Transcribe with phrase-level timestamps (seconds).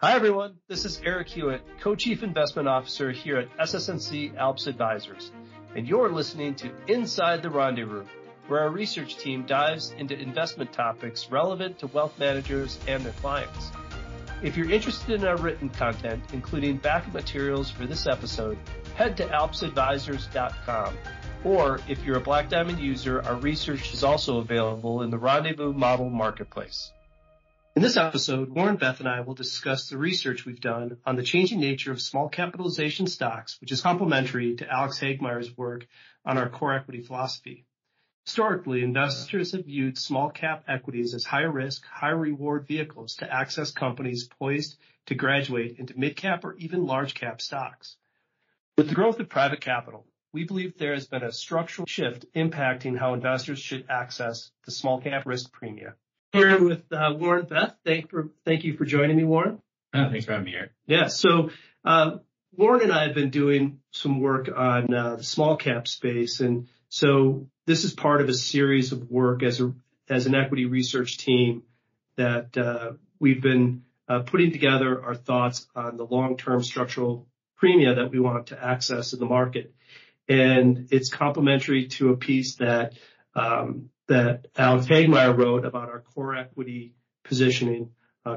[0.00, 0.54] Hi, everyone.
[0.68, 5.32] This is Eric Hewitt, Co-Chief Investment Officer here at SS&C ALPS Advisors,
[5.74, 8.04] and you're listening to Inside the Rendezvous,
[8.46, 13.72] where our research team dives into investment topics relevant to wealth managers and their clients.
[14.40, 18.56] If you're interested in our written content, including backup materials for this episode,
[18.94, 20.96] head to alpsadvisors.com.
[21.42, 25.72] Or if you're a Black Diamond user, our research is also available in the Rendezvous
[25.72, 26.92] Model Marketplace.
[27.78, 31.22] In this episode, Warren Beth and I will discuss the research we've done on the
[31.22, 35.86] changing nature of small capitalization stocks, which is complementary to Alex Hagmeier's work
[36.24, 37.66] on our core equity philosophy.
[38.26, 43.70] Historically, investors have viewed small cap equities as high risk, high reward vehicles to access
[43.70, 47.96] companies poised to graduate into mid-cap or even large cap stocks.
[48.76, 52.98] With the growth of private capital, we believe there has been a structural shift impacting
[52.98, 55.92] how investors should access the small cap risk premia.
[56.32, 57.74] Here with uh, Warren Beth.
[57.84, 59.62] Thank for thank you for joining me, Warren.
[59.94, 60.72] Oh, thanks for having me here.
[60.86, 61.06] Yeah.
[61.06, 61.50] So,
[61.84, 62.18] uh,
[62.54, 66.68] Warren and I have been doing some work on uh, the small cap space, and
[66.90, 69.72] so this is part of a series of work as a
[70.08, 71.62] as an equity research team
[72.16, 73.82] that we've been
[74.26, 77.26] putting together our thoughts on the long-term structural
[77.62, 79.74] premia that we want to access in the market.
[80.28, 82.94] And it's complementary to a piece that
[83.34, 87.90] um, Alex Hagmeier wrote about our core equity positioning,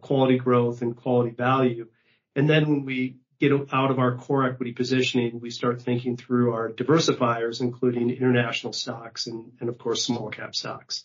[0.00, 1.88] quality growth and quality value.
[2.34, 6.52] And then when we get out of our core equity positioning, we start thinking through
[6.52, 11.04] our diversifiers, including international stocks and, of course, small cap stocks.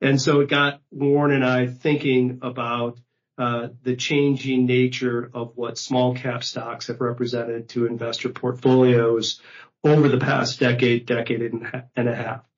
[0.00, 2.98] And so it got Warren and I thinking about
[3.38, 9.40] uh the changing nature of what small cap stocks have represented to investor portfolios
[9.82, 12.49] over the past decade, decade and a half.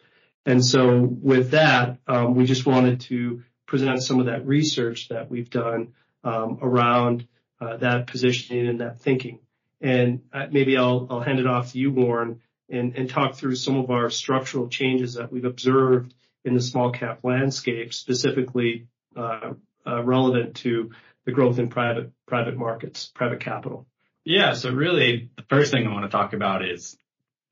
[0.44, 5.30] And so with that, um, we just wanted to present some of that research that
[5.30, 7.26] we've done um, around
[7.60, 9.38] uh, that positioning and that thinking.
[9.80, 13.90] And uh, maybe I'll hand it off to you, Warren, and talk through some of
[13.90, 16.14] our structural changes that we've observed
[16.44, 19.52] in the small cap landscape, specifically uh,
[19.84, 20.92] relevant to
[21.24, 22.12] the growth in private
[22.56, 23.86] markets, private capital.
[24.24, 24.54] Yeah.
[24.54, 26.96] So really, the first thing I want to talk about is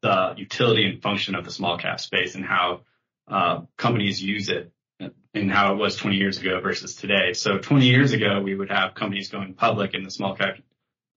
[0.03, 2.81] the utility and function of the small cap space and how
[3.29, 4.73] uh, companies use it
[5.35, 7.33] and how it was 20 years ago versus today.
[7.33, 10.57] So 20 years ago, we would have companies going public in the small cap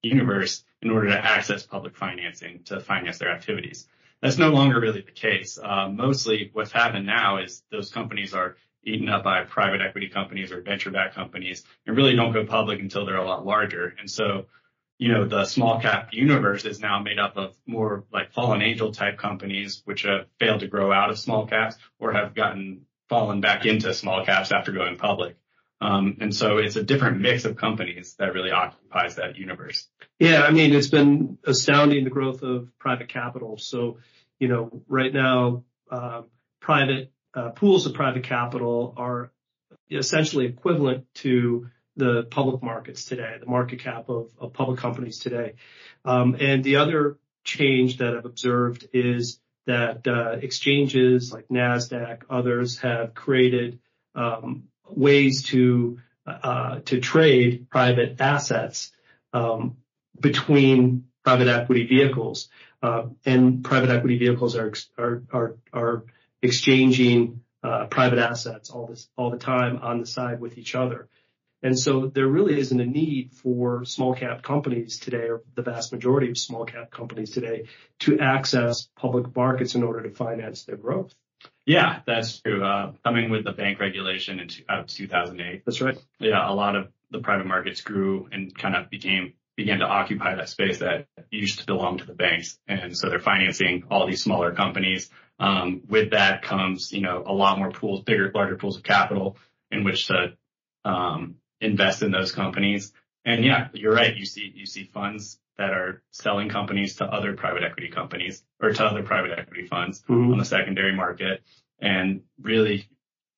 [0.01, 3.87] universe in order to access public financing to finance their activities.
[4.21, 5.57] That's no longer really the case.
[5.61, 10.51] Uh, mostly what's happened now is those companies are eaten up by private equity companies
[10.51, 13.95] or venture-backed companies and really don't go public until they're a lot larger.
[13.99, 14.45] And so,
[14.97, 18.91] you know, the small cap universe is now made up of more like fallen angel
[18.91, 23.41] type companies, which have failed to grow out of small caps or have gotten fallen
[23.41, 25.35] back into small caps after going public.
[25.81, 29.87] Um, and so it's a different mix of companies that really occupies that universe.
[30.19, 30.43] Yeah.
[30.43, 33.57] I mean, it's been astounding, the growth of private capital.
[33.57, 33.97] So,
[34.39, 36.25] you know, right now, um,
[36.61, 39.31] private uh, pools of private capital are
[39.91, 45.53] essentially equivalent to the public markets today, the market cap of public companies today.
[46.05, 52.79] Um, and the other change that I've observed is that uh, exchanges like Nasdaq, others
[52.79, 53.79] have created
[54.15, 58.93] um, ways to uh to trade private assets
[59.33, 59.75] um,
[60.17, 62.49] between private equity vehicles.
[63.25, 66.03] And private equity vehicles are
[66.41, 71.07] exchanging uh, private assets all this all the time on the side with each other.
[71.63, 75.93] And so there really isn't a need for small cap companies today, or the vast
[75.93, 77.67] majority of small cap companies today,
[77.99, 81.15] to access public markets in order to finance their growth.
[81.65, 82.63] Yeah, that's true.
[82.63, 85.55] Uh, coming with the bank regulation in 2008.
[85.55, 85.97] Uh, that's right.
[86.19, 90.35] Yeah, a lot of the private markets grew and kind of became began to occupy
[90.35, 92.57] that space that used to belong to the banks.
[92.67, 95.11] And so they're financing all these smaller companies.
[95.39, 99.37] Um, with that comes, you know, a lot more pools, bigger, larger pools of capital
[99.71, 100.33] in which to
[100.85, 102.93] um, invest in those companies.
[103.25, 104.15] And yeah, you're right.
[104.15, 108.73] You see you see funds that are selling companies to other private equity companies or
[108.73, 110.31] to other private equity funds mm-hmm.
[110.31, 111.43] on the secondary market.
[111.79, 112.87] And really,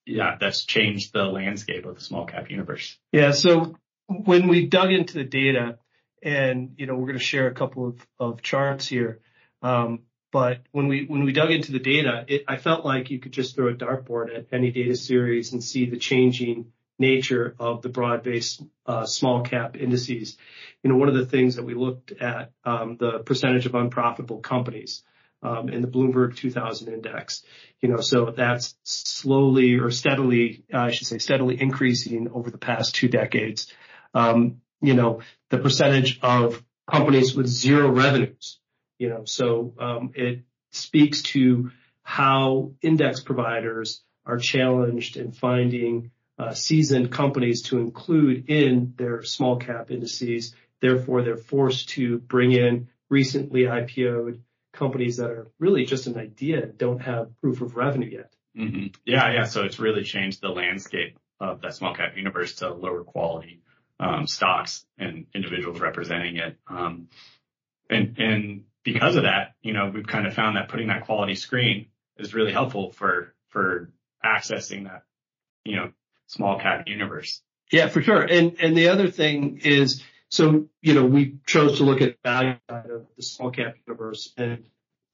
[0.06, 2.98] yeah, that's changed the landscape of the small cap universe.
[3.12, 3.32] Yeah.
[3.32, 3.76] So
[4.08, 5.80] when we dug into the data,
[6.22, 9.20] and, you know, we're going to share a couple of charts here,
[9.62, 10.00] um,
[10.32, 13.56] but when we when we dug into the data, I felt like you could just
[13.56, 18.62] throw a dartboard at any data series and see the changing nature of the broad-based
[18.86, 20.38] uh, small cap indices.
[20.84, 24.40] You know, one of the things that we looked at, um, the percentage of unprofitable
[24.40, 25.04] companies
[25.42, 27.44] um, in the Bloomberg 2000 Index.
[27.82, 32.58] You know, so that's slowly or steadily, uh, I should say, steadily increasing over the
[32.58, 33.72] past two decades.
[34.14, 38.60] You you know, the percentage of companies with zero revenues.
[39.00, 39.74] You know, so
[40.14, 41.72] it speaks to
[42.04, 49.58] how index providers are challenged in finding Uh, seasoned companies to include in their small
[49.58, 50.54] cap indices.
[50.82, 54.42] Therefore, they're forced to bring in recently IPO'd
[54.74, 58.34] companies that are really just an idea, don't have proof of revenue yet.
[58.58, 58.88] Mm-hmm.
[59.06, 59.46] Yeah, yeah.
[59.46, 63.62] So it's really changed the landscape of that small cap universe to lower quality
[64.00, 66.58] um, stocks and individuals representing it.
[66.68, 67.08] Um,
[67.90, 71.36] and and because of that, you know, we've kind of found that putting that quality
[71.36, 71.88] screen
[72.18, 73.92] is really helpful for, for
[74.24, 75.04] accessing that,
[75.66, 75.92] you know,
[76.28, 77.42] small cap universe.
[77.72, 78.22] Yeah, for sure.
[78.22, 82.58] And and the other thing is, so, you know, we chose to look at value
[82.70, 84.66] of the small cap universe, and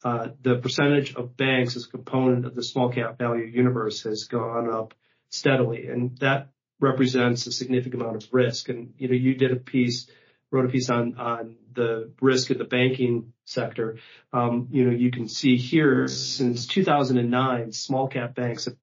[0.04, 4.24] uh, the percentage of banks as a component of the small cap value universe has
[4.24, 4.94] gone up
[5.30, 6.50] steadily, and that
[6.80, 8.69] represents a significant amount of risk.
[8.69, 10.08] And, you know, you did a piece,
[10.50, 13.98] wrote a piece on on the risk of the banking sector.
[14.34, 18.75] Um, you know, you can see here, since 2009, small cap banks have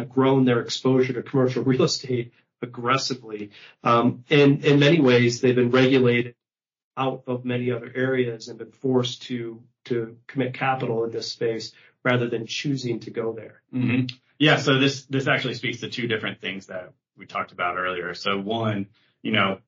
[0.00, 3.50] grown their exposure to commercial real estate aggressively.
[3.84, 6.34] Um, and in many ways, they've been regulated
[6.96, 11.72] out of many other areas and been forced to to commit capital in this space
[12.02, 13.62] rather than choosing to go there.
[14.38, 14.56] Yeah.
[14.56, 18.14] So this this actually speaks to two different things that we talked about earlier.
[18.14, 18.88] So one,
[19.22, 19.60] you know,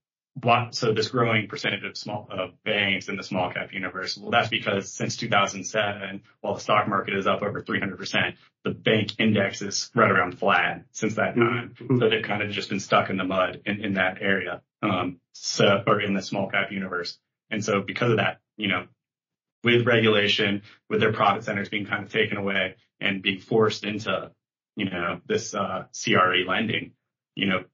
[0.70, 2.28] so this growing percentage of small
[2.64, 7.14] banks in the small cap universe, well, that's because since 2007, while the stock market
[7.14, 11.86] is up over 300%, the bank index is right around flat since that mm-hmm.
[11.86, 11.98] time.
[12.00, 15.82] So they've kind of just been stuck in the mud in that area, um, so
[15.86, 17.18] or in the small cap universe.
[17.50, 18.86] And so because of that, you know,
[19.64, 24.30] with regulation, with their profit centers being kind of taken away and being forced into,
[24.76, 26.92] you know, this uh, CRE lending,
[27.34, 27.64] you know,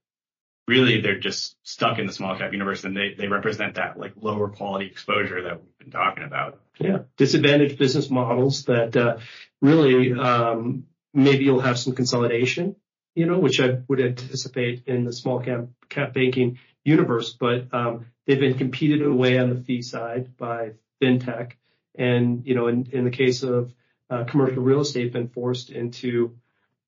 [0.67, 4.13] really, they're just stuck in the small cap universe, and they they represent that, like,
[4.19, 6.59] lower quality exposure that we've been talking about.
[6.79, 6.99] Yeah.
[7.17, 9.17] Disadvantaged business models that uh,
[9.61, 12.75] really um, maybe you'll have some consolidation,
[13.13, 17.33] you know, which I would anticipate in the small cap cap banking universe.
[17.39, 20.71] But um, they've been competed away on the fee side by
[21.01, 21.53] fintech,
[21.93, 23.73] and, you know, in the case of
[24.09, 26.35] uh, commercial real estate, been forced into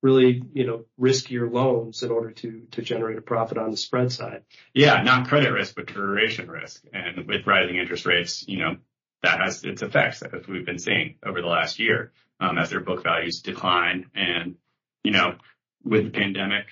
[0.02, 4.12] really, you know, riskier loans in order to to generate a profit on the spread
[4.12, 4.42] side.
[4.74, 6.84] Yeah, not credit risk, but duration risk.
[6.92, 8.76] And with rising interest rates, you know,
[9.22, 12.80] that has its effects, as we've been seeing over the last year, um, as their
[12.80, 14.10] book values decline.
[14.14, 14.56] And,
[15.02, 15.36] you know,
[15.84, 16.66] with the pandemic,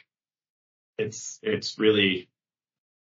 [0.99, 2.29] it's it's really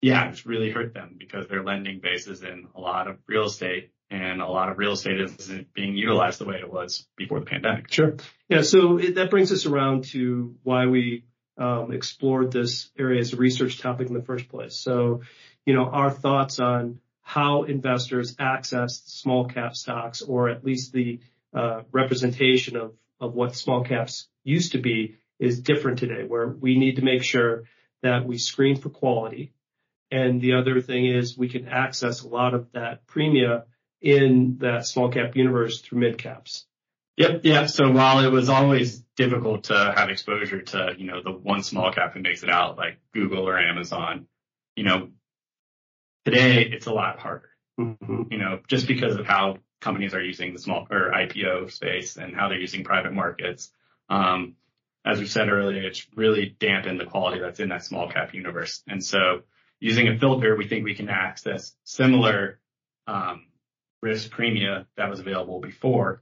[0.01, 3.45] yeah, it's really hurt them because their lending base is in a lot of real
[3.45, 7.39] estate, and a lot of real estate isn't being utilized the way it was before
[7.39, 7.91] the pandemic.
[7.91, 8.15] Sure.
[8.47, 11.25] Yeah, so that brings us around to why we
[11.57, 14.75] um, explored this area as a research topic in the first place.
[14.75, 15.21] So,
[15.65, 21.19] you know, our thoughts on how investors access small cap stocks, or at least the
[21.53, 22.93] uh, representation of
[23.33, 27.63] what small caps used to be, is different today, where we need to make sure
[28.01, 29.53] that we screen for quality.
[30.09, 33.63] And the other thing is we can access a lot of that premium
[34.01, 36.65] in that small cap universe through mid caps?
[37.17, 37.41] Yep.
[37.43, 37.65] Yeah.
[37.65, 41.91] So while it was always difficult to have exposure to, you know, the one small
[41.91, 44.27] cap who makes it out, like Google or Amazon,
[44.75, 45.09] you know,
[46.25, 47.49] today it's a lot harder.
[47.79, 48.23] Mm-hmm.
[48.31, 52.35] You know, just because of how companies are using the small or IPO space and
[52.35, 53.71] how they're using private markets.
[54.09, 54.55] Um,
[55.05, 58.83] as we said earlier, it's really dampened the quality that's in that small cap universe.
[58.87, 59.41] And so
[59.79, 62.59] using a filter, we think we can access similar
[63.07, 63.46] um,
[64.01, 66.21] risk premia that was available before,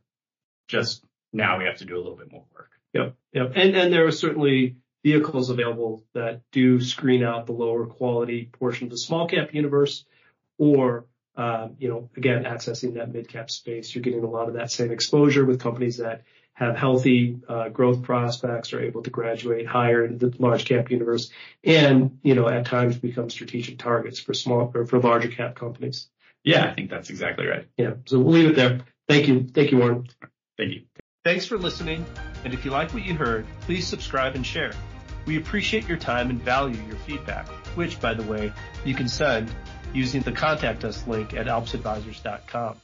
[0.67, 1.03] just
[1.33, 2.71] now we have to do a little bit more work.
[2.93, 3.15] Yep.
[3.33, 3.51] Yep.
[3.55, 8.91] And there are certainly vehicles available that do screen out the lower quality portion of
[8.91, 10.05] the small cap universe,
[10.57, 11.05] or,
[11.35, 13.93] uh, you know, again, accessing that mid cap space.
[13.93, 18.01] You're getting a lot of that same exposure with companies that have healthy uh, growth
[18.01, 21.29] prospects, are able to graduate higher into the large cap universe,
[21.65, 26.07] and, you know, at times become strategic targets for small or for larger cap companies.
[26.45, 27.67] Yeah, I think that's exactly right.
[27.77, 27.95] Yeah.
[28.05, 28.81] So we'll leave it there.
[29.09, 29.47] Thank you.
[29.53, 30.07] Thank you, Warren.
[30.57, 30.81] Thank you.
[31.23, 32.05] Thanks for listening,
[32.43, 34.71] and if you like what you heard, please subscribe and share.
[35.25, 38.53] We appreciate your time and value your feedback, which, by the way,
[38.85, 39.51] you can send
[39.91, 42.79] using the Contact Us link at alpsadvisors.com.